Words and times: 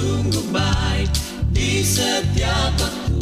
sungguh 0.00 0.46
baik 0.48 1.10
di 1.52 1.84
setiap 1.84 2.72
waktu. 2.80 3.20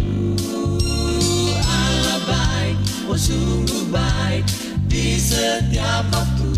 Allah 1.58 2.18
baik, 2.22 2.76
oh 3.10 3.18
sungguh 3.18 3.90
baik 3.90 4.46
di 4.86 5.18
setiap 5.18 6.06
waktu. 6.14 6.57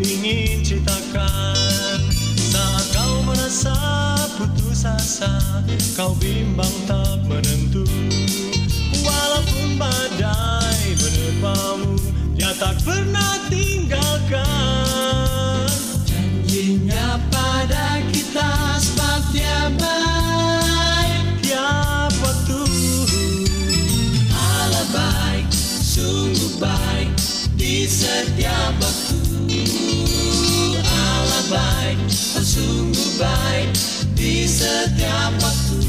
ingin 0.00 0.64
ceritakan 0.64 2.00
saat 2.36 2.86
kau 2.96 3.20
merasa 3.24 3.76
putus 4.40 4.88
asa 4.88 5.40
kau 5.96 6.16
bimbang 6.16 6.72
tak 6.88 7.20
menentu. 7.28 7.84
Walaupun 9.00 9.76
badai 9.80 10.96
menerpamu 10.96 11.96
dia 12.36 12.52
tak 12.56 12.80
pernah 12.84 13.36
tinggalkan 13.48 13.79
baik 33.20 33.68
di 34.16 34.48
setiap 34.48 35.36
waktu. 35.44 35.84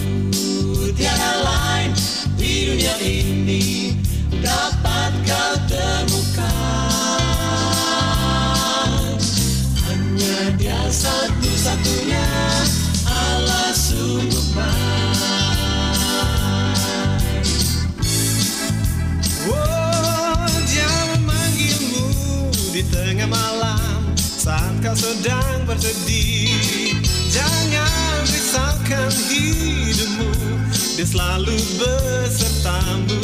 Tiada 0.91 1.33
lain 1.41 1.95
di 2.35 2.67
dunia 2.67 2.95
ini 2.99 3.95
dapat 4.43 5.15
kau 5.23 5.55
temukan. 5.71 6.51
Hanya 9.87 10.51
dia 10.59 10.81
satu-satunya 10.91 12.27
Allah 13.07 13.71
sungguh 13.71 14.45
baik. 14.51 14.75
Oh, 19.47 20.51
dia 20.67 20.91
memanggilmu 21.15 22.11
di 22.75 22.83
tengah 22.91 23.31
malam 23.31 24.11
saat 24.19 24.75
kau 24.83 24.93
sedang 24.93 25.65
bersedih. 25.65 27.00
Risaukan 28.91 29.15
hidupmu, 29.31 30.31
dia 30.99 31.07
selalu 31.07 31.55
besertamu. 31.79 33.23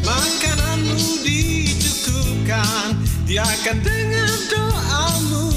Makananmu 0.00 1.20
dicukupkan, 1.20 2.96
dia 3.28 3.44
akan 3.44 3.84
dengar 3.84 4.32
doamu. 4.48 5.52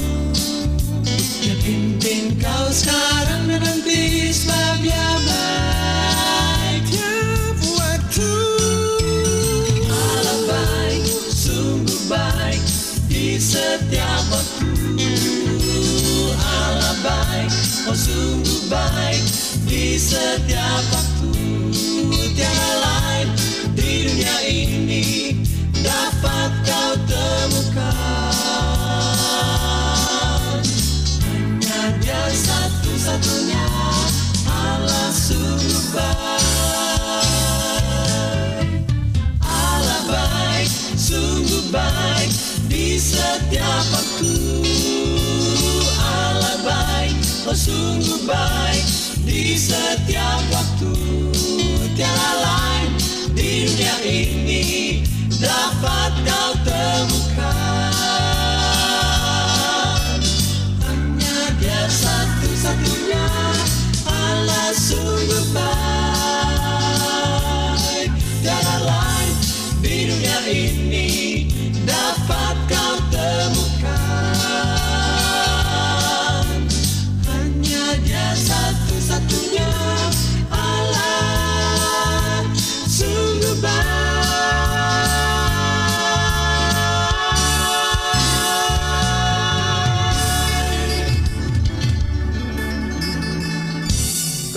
Dia 1.40 1.56
pimpin 1.64 2.36
kau 2.36 2.68
sekarang 2.68 3.48
dan 3.48 3.64
nanti 3.64 4.36
baik 4.36 4.84
Tiap 6.92 7.56
waktu, 7.72 8.32
Allah 9.88 10.38
baik, 10.44 11.08
sungguh 11.32 12.00
baik 12.04 12.60
di 13.08 13.40
setiap 13.40 14.28
waktu 14.28 14.68
Allah 16.36 16.96
baik, 17.00 17.52
oh 17.88 17.96
sungguh 17.96 18.68
baik 18.68 19.27
setiap 19.98 20.82
waktu 20.94 21.34
Tiada 22.38 22.70
lain 22.78 23.28
di 23.74 24.06
dunia 24.06 24.36
ini 24.46 25.34
dapat 25.82 26.54
kau 26.62 26.94
temukan. 27.10 28.30
Hanya 31.26 31.98
dia 31.98 32.22
satu-satunya 32.30 33.66
Allah 34.46 35.10
sungguh 35.10 35.82
baik. 35.90 37.26
Allah 39.42 40.00
baik, 40.06 40.70
sungguh 40.94 41.74
baik 41.74 42.30
di 42.70 43.02
setiap 43.02 43.82
waktu. 43.90 44.62
Allah 45.98 46.54
baik, 46.62 47.18
oh 47.50 47.58
sungguh 47.58 48.22
baik 48.30 48.57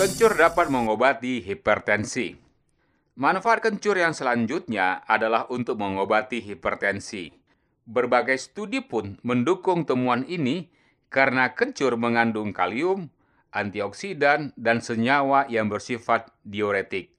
Kencur 0.02 0.34
dapat 0.34 0.66
mengobati 0.66 1.38
hipertensi. 1.38 2.34
Manfaat 3.22 3.62
kencur 3.62 3.94
yang 3.94 4.10
selanjutnya 4.10 5.06
adalah 5.06 5.46
untuk 5.46 5.78
mengobati 5.78 6.42
hipertensi. 6.42 7.30
Berbagai 7.86 8.34
studi 8.34 8.82
pun 8.82 9.22
mendukung 9.22 9.86
temuan 9.86 10.26
ini 10.26 10.66
karena 11.06 11.54
kencur 11.54 11.94
mengandung 11.94 12.50
kalium, 12.50 13.14
antioksidan, 13.54 14.50
dan 14.58 14.82
senyawa 14.82 15.46
yang 15.46 15.70
bersifat 15.70 16.34
diuretik. 16.42 17.14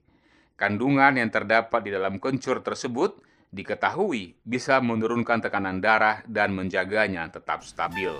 Kandungan 0.59 1.15
yang 1.15 1.31
terdapat 1.31 1.87
di 1.87 1.95
dalam 1.95 2.19
kencur 2.19 2.67
tersebut 2.67 3.15
diketahui 3.55 4.35
bisa 4.43 4.83
menurunkan 4.83 5.39
tekanan 5.39 5.79
darah 5.79 6.19
dan 6.27 6.51
menjaganya 6.51 7.31
tetap 7.31 7.63
stabil. 7.63 8.11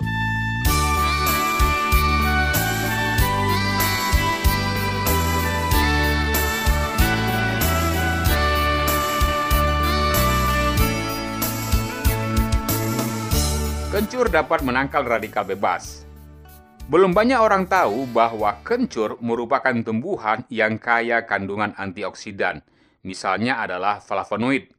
Kencur 13.93 14.25
dapat 14.25 14.65
menangkal 14.65 15.05
radikal 15.05 15.45
bebas. 15.45 16.01
Belum 16.89 17.13
banyak 17.13 17.37
orang 17.37 17.69
tahu 17.69 18.09
bahwa 18.09 18.57
kencur 18.65 19.21
merupakan 19.21 19.69
tumbuhan 19.85 20.41
yang 20.49 20.81
kaya 20.81 21.29
kandungan 21.29 21.77
antioksidan. 21.77 22.65
Misalnya 23.05 23.61
adalah 23.61 24.01
flavonoid. 24.01 24.73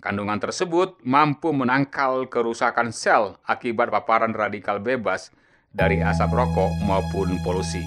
Kandungan 0.00 0.40
tersebut 0.40 0.96
mampu 1.04 1.52
menangkal 1.52 2.24
kerusakan 2.32 2.88
sel 2.88 3.36
akibat 3.44 3.92
paparan 3.92 4.32
radikal 4.32 4.80
bebas 4.80 5.28
dari 5.68 6.00
asap 6.00 6.32
rokok 6.32 6.72
maupun 6.88 7.36
polusi. 7.44 7.84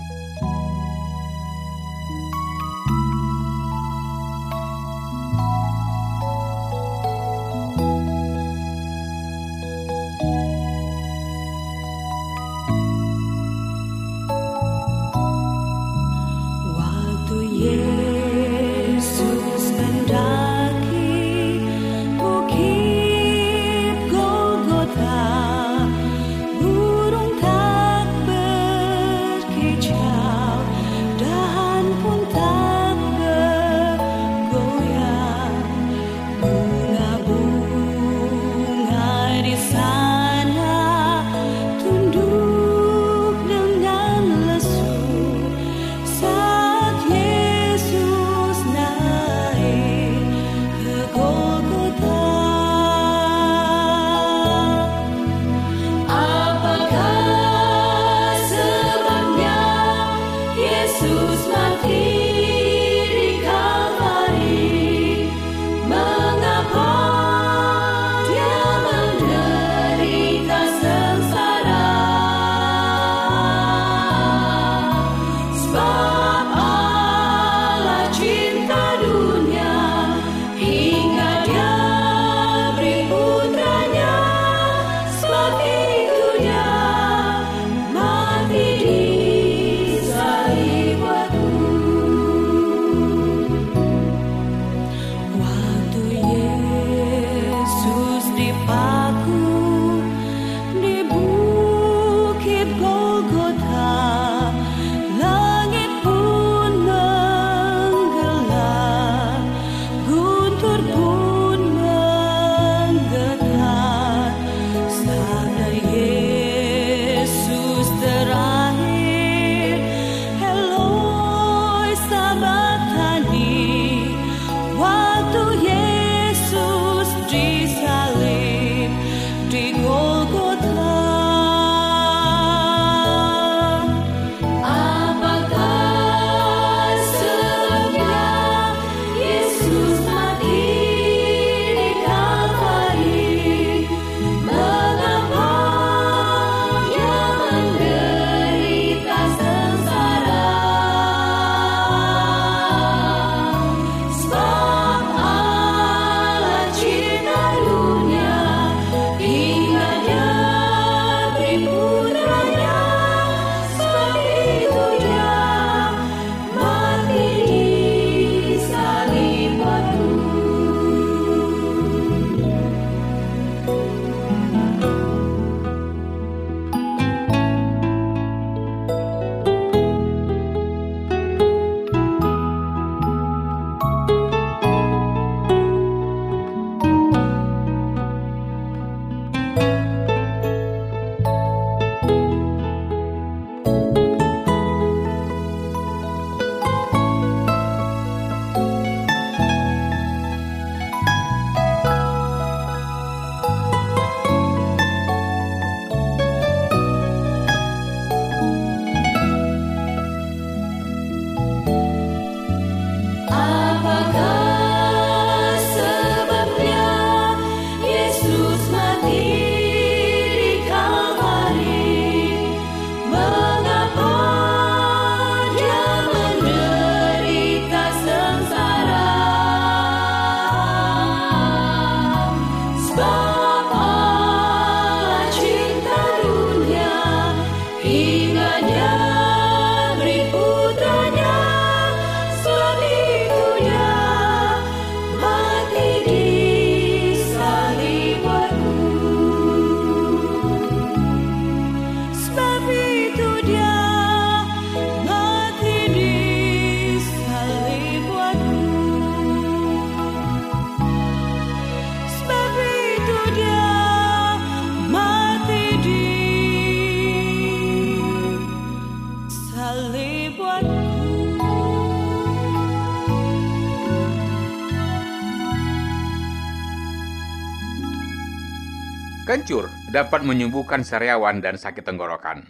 Kencur 279.48 279.72
dapat 279.96 280.28
menyembuhkan 280.28 280.84
sariawan 280.84 281.40
dan 281.40 281.56
sakit 281.56 281.88
tenggorokan. 281.88 282.44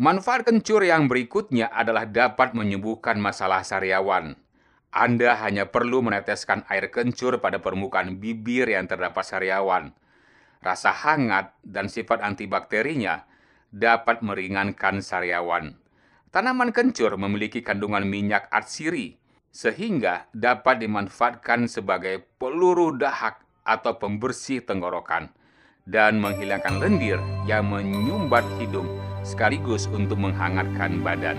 Manfaat 0.00 0.48
kencur 0.48 0.80
yang 0.80 1.12
berikutnya 1.12 1.68
adalah 1.68 2.08
dapat 2.08 2.56
menyembuhkan 2.56 3.20
masalah 3.20 3.60
sariawan. 3.60 4.32
Anda 4.96 5.36
hanya 5.44 5.68
perlu 5.68 6.00
meneteskan 6.00 6.64
air 6.72 6.88
kencur 6.88 7.36
pada 7.36 7.60
permukaan 7.60 8.16
bibir 8.16 8.64
yang 8.64 8.88
terdapat 8.88 9.28
sariawan. 9.28 9.92
Rasa 10.64 10.88
hangat 10.88 11.52
dan 11.60 11.92
sifat 11.92 12.24
antibakterinya 12.24 13.28
dapat 13.68 14.24
meringankan 14.24 15.04
sariawan. 15.04 15.76
Tanaman 16.32 16.72
kencur 16.72 17.12
memiliki 17.20 17.60
kandungan 17.60 18.08
minyak 18.08 18.48
atsiri, 18.48 19.20
sehingga 19.52 20.32
dapat 20.32 20.80
dimanfaatkan 20.80 21.68
sebagai 21.68 22.24
peluru 22.40 22.96
dahak 22.96 23.44
atau 23.68 24.00
pembersih 24.00 24.64
tenggorokan 24.64 25.36
dan 25.86 26.18
menghilangkan 26.18 26.82
lendir 26.82 27.22
yang 27.46 27.70
menyumbat 27.70 28.42
hidung 28.58 28.90
sekaligus 29.22 29.86
untuk 29.86 30.18
menghangatkan 30.18 30.98
badan. 30.98 31.38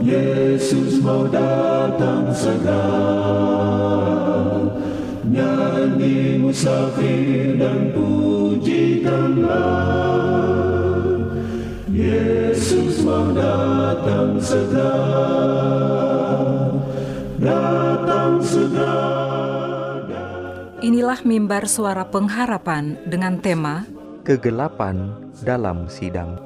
Yesus 0.00 1.00
mau 1.00 1.28
datang 1.28 2.32
segera. 2.32 2.88
Nyanyi 5.26 6.40
musafir 6.40 7.56
dan 7.60 7.92
pujikanlah. 7.96 9.56
Yesus 11.90 13.02
mau 13.04 13.32
datang 13.32 14.40
segera. 14.40 14.96
Datang 17.36 18.40
segera. 18.40 19.04
Inilah 20.80 21.20
mimbar 21.26 21.66
suara 21.66 22.06
pengharapan 22.06 22.96
dengan 23.08 23.40
tema 23.42 23.84
kegelapan 24.26 25.14
dalam 25.46 25.86
sidang. 25.86 26.45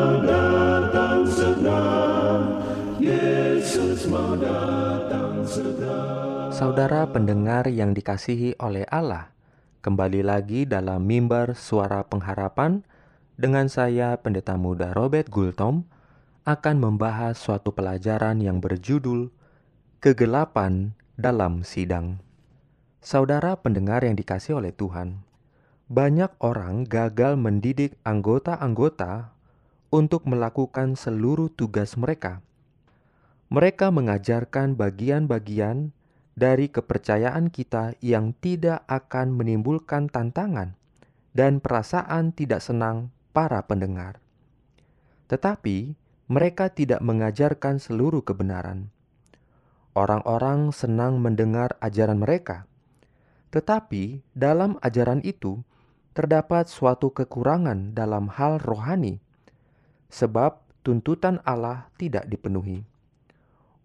Saudara 6.51 7.07
pendengar 7.07 7.71
yang 7.71 7.95
dikasihi 7.95 8.59
oleh 8.59 8.83
Allah, 8.91 9.31
kembali 9.79 10.19
lagi 10.19 10.67
dalam 10.67 11.07
mimbar 11.07 11.55
suara 11.55 12.03
pengharapan 12.03 12.83
dengan 13.39 13.71
saya 13.71 14.19
Pendeta 14.19 14.59
Muda 14.59 14.91
Robert 14.91 15.31
Gultom 15.31 15.87
akan 16.43 16.75
membahas 16.83 17.39
suatu 17.39 17.71
pelajaran 17.71 18.43
yang 18.43 18.59
berjudul 18.59 19.31
Kegelapan 20.03 20.91
dalam 21.15 21.63
Sidang. 21.63 22.19
Saudara 22.99 23.55
pendengar 23.55 24.03
yang 24.03 24.19
dikasihi 24.19 24.59
oleh 24.59 24.75
Tuhan, 24.75 25.23
banyak 25.87 26.35
orang 26.43 26.83
gagal 26.83 27.39
mendidik 27.39 27.95
anggota-anggota 28.03 29.31
untuk 29.87 30.27
melakukan 30.27 30.99
seluruh 30.99 31.47
tugas 31.47 31.95
mereka. 31.95 32.43
Mereka 33.51 33.91
mengajarkan 33.91 34.79
bagian-bagian 34.79 35.91
dari 36.39 36.71
kepercayaan 36.71 37.51
kita 37.51 37.99
yang 37.99 38.31
tidak 38.39 38.87
akan 38.87 39.35
menimbulkan 39.35 40.07
tantangan 40.07 40.79
dan 41.35 41.59
perasaan 41.59 42.31
tidak 42.31 42.63
senang 42.63 43.11
para 43.35 43.59
pendengar. 43.67 44.23
Tetapi 45.27 45.99
mereka 46.31 46.71
tidak 46.71 47.03
mengajarkan 47.03 47.83
seluruh 47.83 48.23
kebenaran. 48.23 48.87
Orang-orang 49.99 50.71
senang 50.71 51.19
mendengar 51.19 51.75
ajaran 51.83 52.23
mereka, 52.23 52.63
tetapi 53.51 54.23
dalam 54.31 54.79
ajaran 54.79 55.19
itu 55.27 55.59
terdapat 56.15 56.71
suatu 56.71 57.11
kekurangan 57.11 57.91
dalam 57.91 58.31
hal 58.31 58.63
rohani, 58.63 59.19
sebab 60.07 60.63
tuntutan 60.87 61.43
Allah 61.43 61.91
tidak 61.99 62.31
dipenuhi 62.31 62.87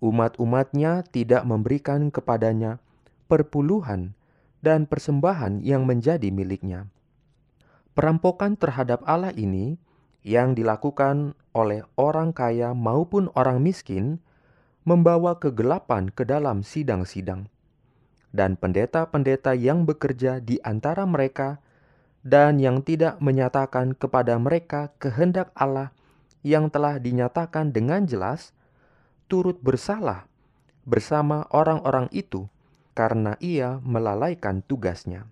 umat-umatnya 0.00 1.04
tidak 1.08 1.42
memberikan 1.48 2.12
kepadanya 2.12 2.78
perpuluhan 3.26 4.14
dan 4.60 4.84
persembahan 4.86 5.62
yang 5.62 5.86
menjadi 5.86 6.28
miliknya. 6.30 6.90
Perampokan 7.96 8.60
terhadap 8.60 9.00
Allah 9.08 9.32
ini 9.32 9.80
yang 10.26 10.58
dilakukan 10.58 11.38
oleh 11.56 11.86
orang 11.96 12.34
kaya 12.34 12.74
maupun 12.76 13.30
orang 13.38 13.62
miskin 13.62 14.20
membawa 14.82 15.38
kegelapan 15.38 16.12
ke 16.12 16.26
dalam 16.26 16.60
sidang-sidang. 16.66 17.48
Dan 18.34 18.58
pendeta-pendeta 18.60 19.56
yang 19.56 19.88
bekerja 19.88 20.44
di 20.44 20.60
antara 20.60 21.08
mereka 21.08 21.62
dan 22.26 22.58
yang 22.58 22.82
tidak 22.82 23.16
menyatakan 23.22 23.94
kepada 23.94 24.36
mereka 24.36 24.92
kehendak 24.98 25.54
Allah 25.56 25.94
yang 26.42 26.68
telah 26.68 26.98
dinyatakan 26.98 27.70
dengan 27.70 28.04
jelas 28.04 28.52
turut 29.26 29.58
bersalah 29.58 30.30
bersama 30.86 31.50
orang-orang 31.50 32.06
itu 32.14 32.46
karena 32.94 33.34
ia 33.42 33.82
melalaikan 33.82 34.62
tugasnya. 34.62 35.26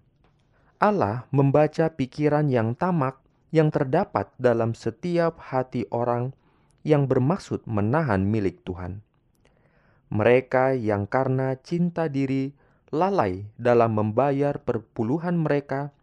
Allah 0.83 1.25
membaca 1.31 1.89
pikiran 1.95 2.51
yang 2.51 2.75
tamak 2.75 3.23
yang 3.55 3.71
terdapat 3.71 4.35
dalam 4.37 4.75
setiap 4.75 5.39
hati 5.39 5.87
orang 5.95 6.35
yang 6.83 7.07
bermaksud 7.07 7.63
menahan 7.65 8.27
milik 8.27 8.67
Tuhan. 8.67 9.01
Mereka 10.11 10.75
yang 10.77 11.07
karena 11.07 11.55
cinta 11.63 12.11
diri 12.11 12.53
lalai 12.91 13.47
dalam 13.57 13.95
membayar 13.95 14.59
perpuluhan 14.59 15.39
mereka 15.39 15.95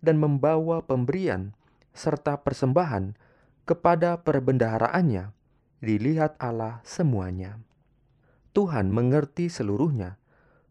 dan 0.00 0.16
membawa 0.16 0.82
pemberian 0.82 1.52
serta 1.92 2.40
persembahan 2.40 3.14
kepada 3.68 4.24
perbendaharaannya 4.24 5.35
dilihat 5.84 6.36
Allah 6.40 6.80
semuanya. 6.82 7.60
Tuhan 8.56 8.88
mengerti 8.88 9.52
seluruhnya, 9.52 10.16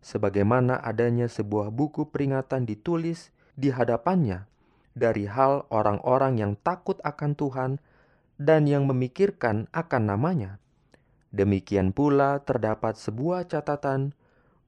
sebagaimana 0.01 0.81
adanya 0.81 1.29
sebuah 1.29 1.69
buku 1.69 2.09
peringatan 2.09 2.65
ditulis 2.65 3.29
di 3.53 3.69
hadapannya 3.69 4.49
dari 4.95 5.27
hal 5.27 5.67
orang-orang 5.69 6.39
yang 6.41 6.53
takut 6.57 6.97
akan 7.03 7.35
Tuhan 7.37 7.71
dan 8.41 8.65
yang 8.65 8.87
memikirkan 8.89 9.67
akan 9.75 10.03
namanya. 10.09 10.57
Demikian 11.35 11.91
pula 11.91 12.39
terdapat 12.41 12.95
sebuah 12.95 13.45
catatan 13.51 14.15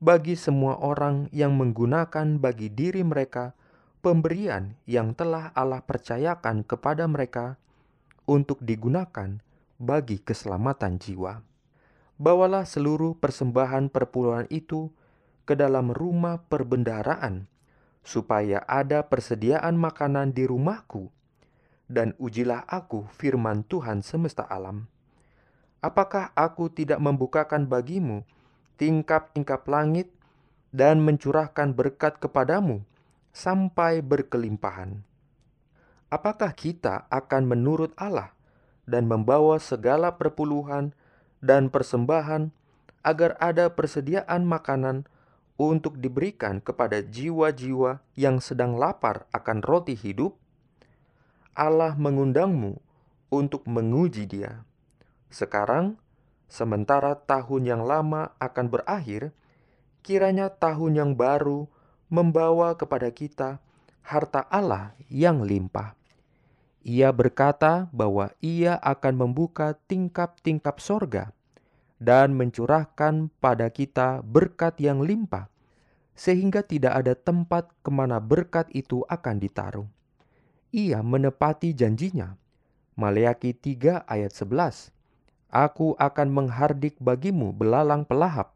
bagi 0.03 0.35
semua 0.37 0.77
orang 0.77 1.31
yang 1.31 1.55
menggunakan 1.55 2.37
bagi 2.37 2.69
diri 2.69 3.01
mereka 3.01 3.55
pemberian 4.03 4.77
yang 4.85 5.17
telah 5.17 5.49
Allah 5.57 5.81
percayakan 5.81 6.61
kepada 6.67 7.07
mereka 7.09 7.57
untuk 8.27 8.61
digunakan 8.61 9.39
bagi 9.77 10.17
keselamatan 10.21 10.97
jiwa. 10.97 11.45
Bawalah 12.17 12.65
seluruh 12.65 13.13
persembahan 13.21 13.93
perpuluhan 13.93 14.49
itu 14.49 14.89
ke 15.45 15.53
dalam 15.53 15.93
rumah 15.93 16.41
perbendaharaan, 16.49 17.45
supaya 18.01 18.65
ada 18.65 19.05
persediaan 19.05 19.77
makanan 19.77 20.33
di 20.33 20.49
rumahku, 20.49 21.13
dan 21.85 22.17
ujilah 22.17 22.65
aku 22.65 23.05
firman 23.13 23.61
Tuhan 23.63 24.01
semesta 24.01 24.43
alam. 24.43 24.89
Apakah 25.77 26.33
aku 26.33 26.73
tidak 26.73 26.97
membukakan 26.97 27.69
bagimu 27.69 28.25
tingkap-tingkap 28.81 29.63
langit 29.69 30.09
dan 30.73 30.99
mencurahkan 31.05 31.77
berkat 31.77 32.17
kepadamu 32.17 32.81
sampai 33.29 34.01
berkelimpahan? 34.01 35.05
Apakah 36.09 36.49
kita 36.57 37.05
akan 37.13 37.43
menurut 37.45 37.93
Allah 37.93 38.36
dan 38.87 39.05
membawa 39.05 39.59
segala 39.59 40.15
perpuluhan 40.15 40.95
dan 41.43 41.67
persembahan 41.67 42.55
agar 43.03 43.35
ada 43.37 43.69
persediaan 43.69 44.47
makanan 44.47 45.05
untuk 45.59 45.99
diberikan 45.99 46.63
kepada 46.63 47.03
jiwa-jiwa 47.03 47.99
yang 48.15 48.39
sedang 48.39 48.79
lapar 48.79 49.27
akan 49.35 49.61
roti 49.65 49.93
hidup, 49.97 50.37
Allah 51.57 51.97
mengundangmu 51.97 52.77
untuk 53.33 53.65
menguji 53.67 54.29
dia. 54.29 54.63
Sekarang, 55.27 55.99
sementara 56.47 57.17
tahun 57.17 57.67
yang 57.67 57.83
lama 57.83 58.31
akan 58.37 58.65
berakhir, 58.71 59.33
kiranya 60.05 60.47
tahun 60.53 60.95
yang 60.95 61.11
baru 61.17 61.67
membawa 62.07 62.77
kepada 62.79 63.11
kita 63.11 63.59
harta 64.05 64.47
Allah 64.47 64.95
yang 65.11 65.43
limpah. 65.43 65.97
Ia 66.87 67.11
berkata 67.11 67.91
bahwa 67.91 68.31
ia 68.39 68.79
akan 68.79 69.27
membuka 69.27 69.75
tingkap-tingkap 69.91 70.79
sorga 70.79 71.35
dan 71.99 72.31
mencurahkan 72.31 73.27
pada 73.43 73.67
kita 73.67 74.23
berkat 74.23 74.79
yang 74.79 75.03
limpah, 75.03 75.51
sehingga 76.15 76.63
tidak 76.63 76.95
ada 76.95 77.11
tempat 77.11 77.67
ke 77.83 77.91
mana 77.91 78.23
berkat 78.23 78.71
itu 78.71 79.03
akan 79.11 79.35
ditaruh. 79.35 79.83
Ia 80.71 81.03
menepati 81.03 81.75
janjinya. 81.75 82.39
Maleaki 82.95 83.51
3 83.51 84.07
ayat 84.07 84.31
11. 84.31 84.95
Aku 85.51 85.91
akan 85.99 86.27
menghardik 86.31 86.95
bagimu 87.03 87.51
belalang 87.51 88.07
pelahap, 88.07 88.55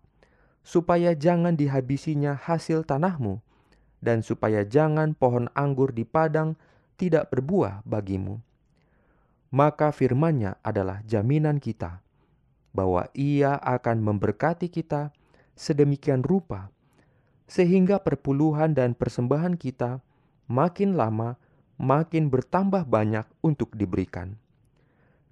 supaya 0.63 1.11
jangan 1.19 1.59
dihabisinya 1.59 2.39
hasil 2.39 2.87
tanahmu, 2.87 3.43
dan 3.99 4.23
supaya 4.23 4.63
jangan 4.63 5.19
pohon 5.19 5.51
anggur 5.51 5.91
di 5.91 6.07
padang 6.07 6.55
tidak 7.01 7.33
berbuah 7.33 7.81
bagimu. 7.81 8.37
Maka 9.49 9.89
firmannya 9.89 10.61
adalah 10.61 11.01
jaminan 11.09 11.57
kita, 11.57 12.05
bahwa 12.71 13.09
ia 13.17 13.57
akan 13.57 14.05
memberkati 14.05 14.69
kita 14.69 15.09
sedemikian 15.57 16.21
rupa, 16.21 16.69
sehingga 17.49 17.99
perpuluhan 17.99 18.77
dan 18.77 18.93
persembahan 18.93 19.57
kita 19.57 19.99
makin 20.45 20.93
lama 20.93 21.35
makin 21.81 22.29
bertambah 22.29 22.85
banyak 22.85 23.25
untuk 23.41 23.73
diberikan. 23.73 24.37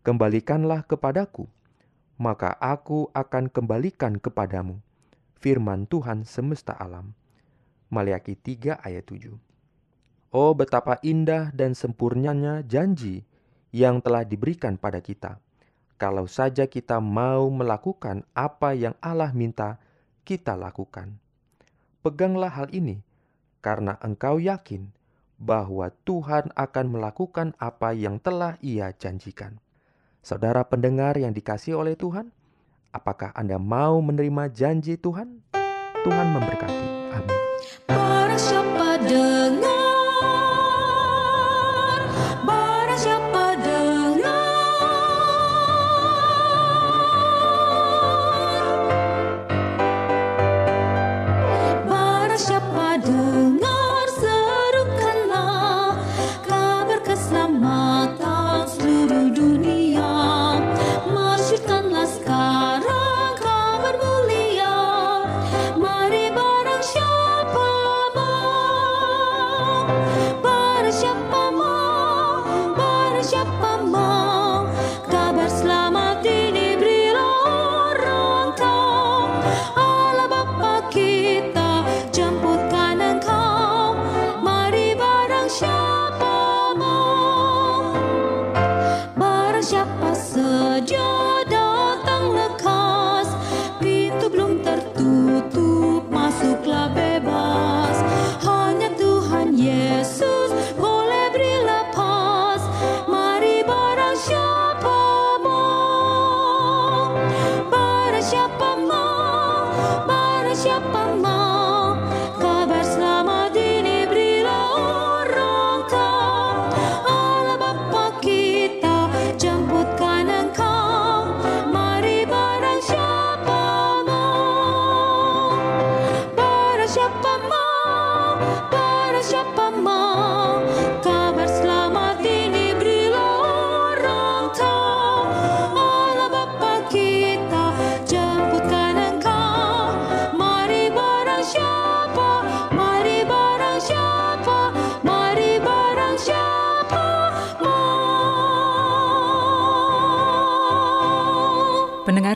Kembalikanlah 0.01 0.84
kepadaku, 0.89 1.45
maka 2.17 2.58
aku 2.58 3.13
akan 3.13 3.47
kembalikan 3.47 4.17
kepadamu. 4.17 4.82
Firman 5.39 5.88
Tuhan 5.88 6.27
semesta 6.27 6.75
alam. 6.75 7.15
Maliaki 7.88 8.36
3 8.36 8.84
ayat 8.84 9.08
7. 9.08 9.48
Oh 10.29 10.53
betapa 10.53 11.01
indah 11.01 11.49
dan 11.57 11.73
sempurnanya 11.73 12.61
janji 12.61 13.25
yang 13.73 13.97
telah 13.97 14.21
diberikan 14.21 14.77
pada 14.77 15.01
kita. 15.01 15.41
Kalau 15.97 16.29
saja 16.29 16.69
kita 16.69 17.01
mau 17.01 17.49
melakukan 17.49 18.23
apa 18.37 18.77
yang 18.77 18.93
Allah 19.01 19.33
minta 19.33 19.81
kita 20.23 20.53
lakukan. 20.53 21.17
Peganglah 22.05 22.53
hal 22.53 22.71
ini, 22.71 23.01
karena 23.59 23.97
engkau 23.99 24.39
yakin 24.39 24.93
bahwa 25.41 25.91
Tuhan 26.07 26.53
akan 26.53 26.85
melakukan 26.87 27.57
apa 27.57 27.91
yang 27.97 28.21
telah 28.21 28.55
Ia 28.61 28.93
janjikan. 28.95 29.59
Saudara 30.21 30.61
pendengar 30.63 31.17
yang 31.17 31.33
dikasih 31.33 31.75
oleh 31.75 31.97
Tuhan, 31.97 32.31
apakah 32.93 33.33
Anda 33.33 33.57
mau 33.57 33.99
menerima 33.99 34.53
janji 34.53 34.95
Tuhan? 34.95 35.41
Tuhan 36.05 36.27
memberkati. 36.31 36.85
Amin. 37.17 37.39
Dengar 38.99 39.68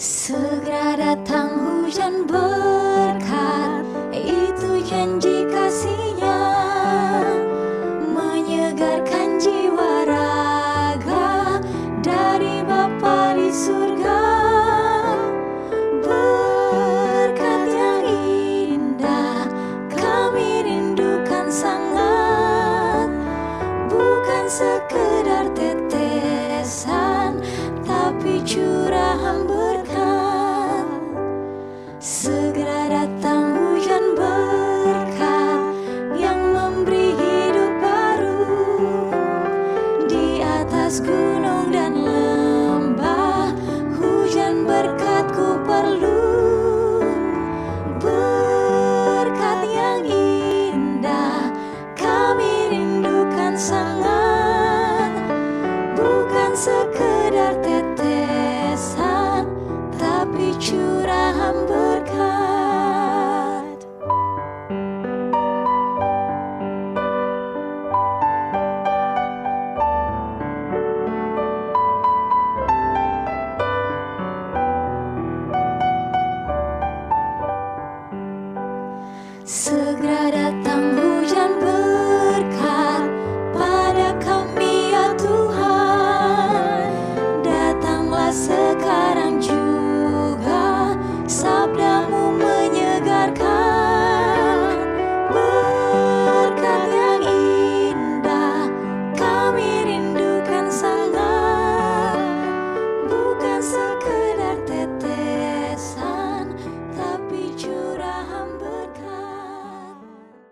Segera 0.00 0.96
datang 0.96 1.60
hujan 1.60 2.24
berkat 2.24 2.57
mirarte. 57.38 57.67